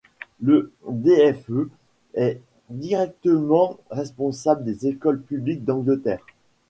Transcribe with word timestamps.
Le 0.41 0.71
DfE 0.89 1.69
est 2.15 2.41
directement 2.71 3.77
responsable 3.91 4.63
des 4.63 4.87
écoles 4.87 5.21
publiques 5.21 5.63
d'Angleterre. 5.63 6.25